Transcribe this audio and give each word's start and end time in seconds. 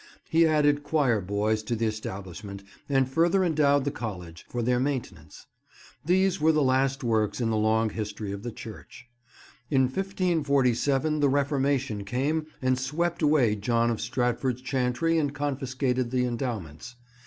He 0.31 0.47
added 0.47 0.81
choir 0.81 1.21
boys 1.21 1.61
to 1.61 1.75
the 1.75 1.85
establishment, 1.85 2.63
and 2.89 3.07
further 3.07 3.43
endowed 3.43 3.85
the 3.85 3.91
College, 3.91 4.47
for 4.49 4.63
their 4.63 4.79
maintenance. 4.79 5.45
These 6.03 6.41
were 6.41 6.51
the 6.51 6.63
last 6.63 7.03
works 7.03 7.39
in 7.39 7.51
the 7.51 7.55
long 7.55 7.91
history 7.91 8.31
of 8.31 8.41
the 8.41 8.51
church. 8.51 9.05
In 9.69 9.83
1547 9.83 11.19
the 11.19 11.29
Reformation 11.29 12.03
came 12.03 12.47
and 12.63 12.79
swept 12.79 13.21
away 13.21 13.55
John 13.55 13.91
of 13.91 14.01
Stratford's 14.01 14.63
chantry 14.63 15.19
and 15.19 15.35
confiscated 15.35 16.09
the 16.09 16.25
endowments. 16.25 16.95